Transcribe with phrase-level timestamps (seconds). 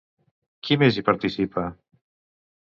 [0.67, 1.67] Qui més hi participa?